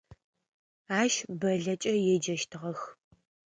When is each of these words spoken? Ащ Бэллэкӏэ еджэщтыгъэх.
Ащ 0.99 1.13
Бэллэкӏэ 1.39 1.93
еджэщтыгъэх. 2.13 2.79